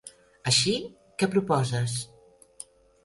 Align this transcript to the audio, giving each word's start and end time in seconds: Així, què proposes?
Així, 0.51 0.73
què 1.23 1.29
proposes? 1.35 1.97